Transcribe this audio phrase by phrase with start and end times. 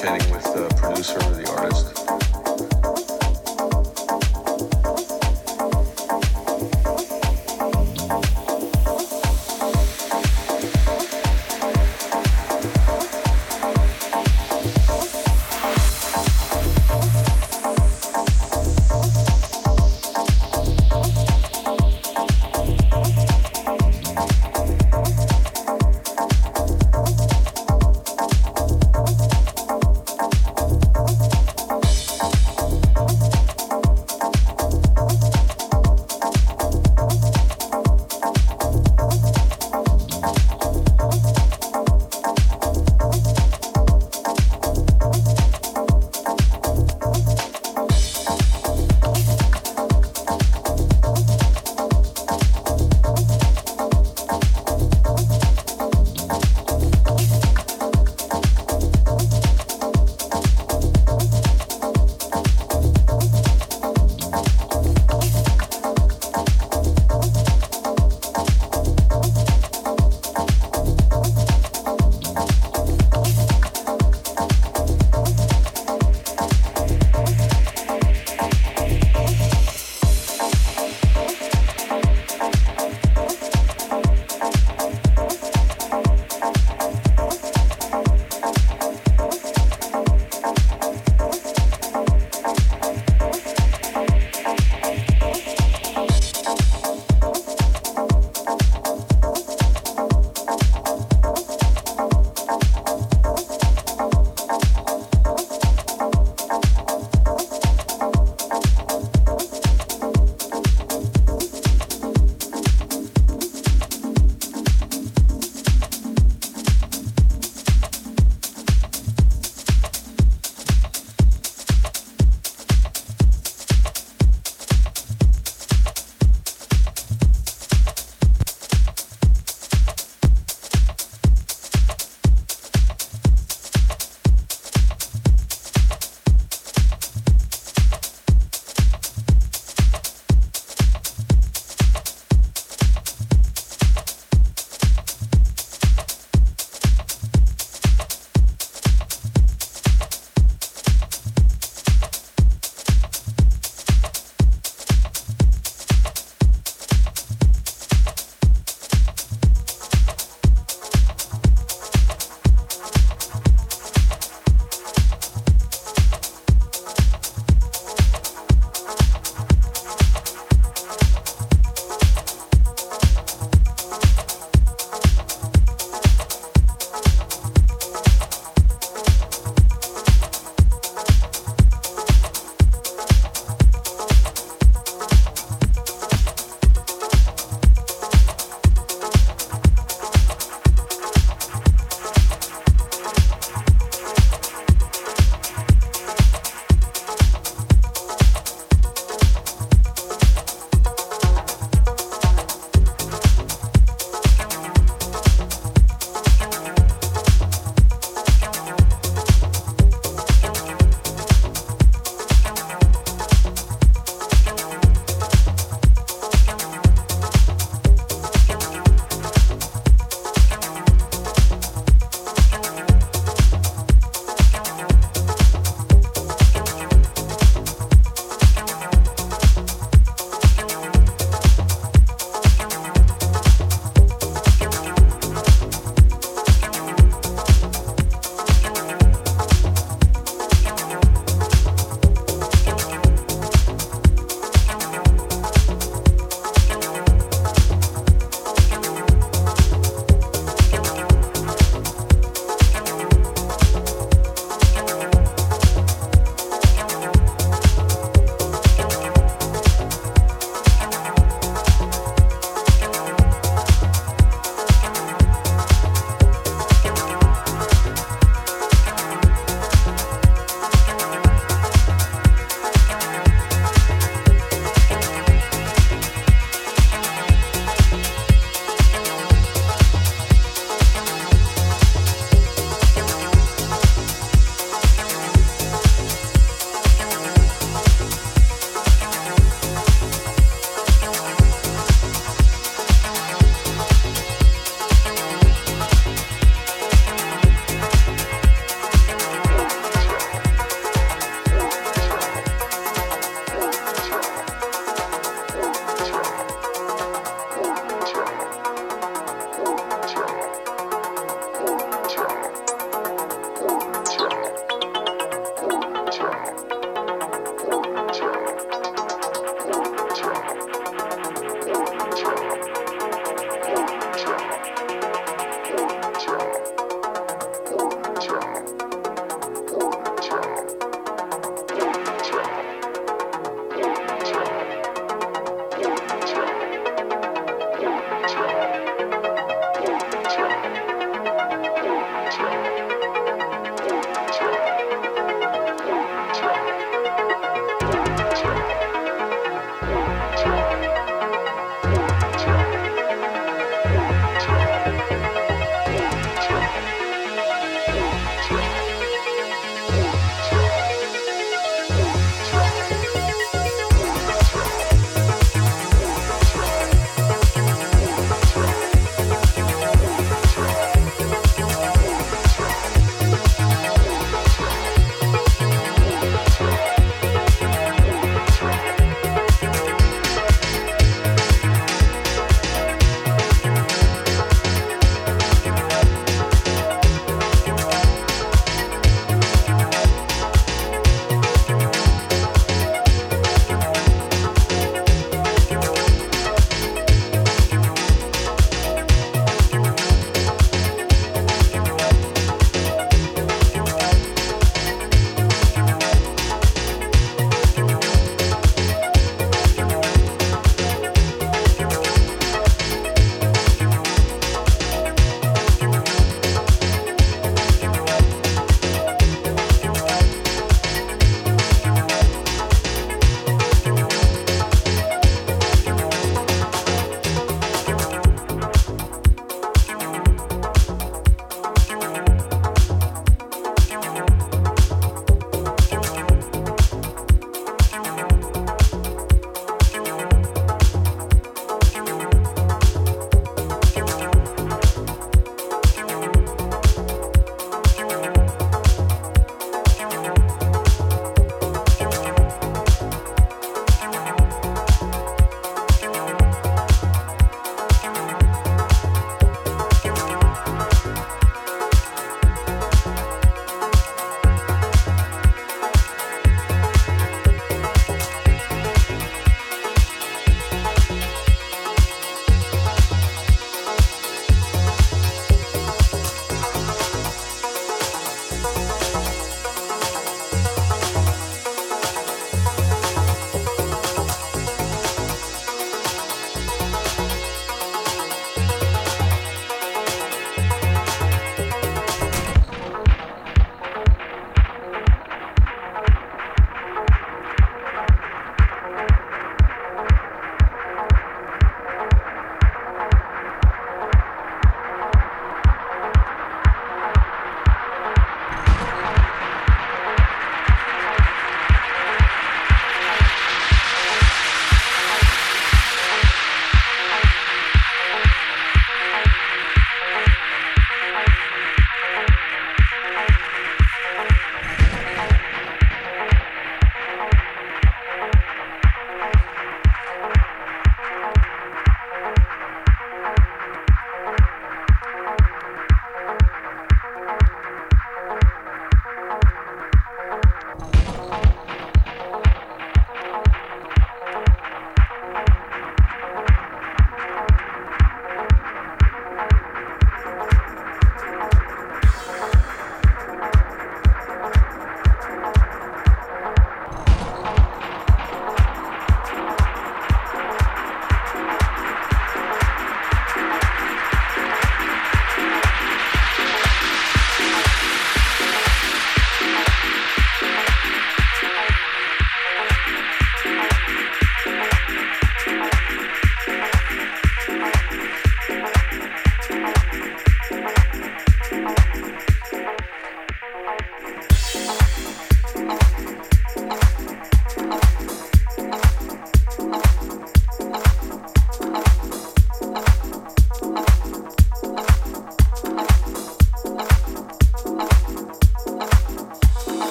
[0.00, 2.17] communicating with the producer or the artist.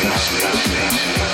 [0.00, 1.27] dance.